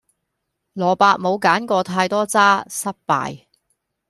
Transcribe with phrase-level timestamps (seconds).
[0.73, 3.45] 蘿蔔冇揀過太多渣，失敗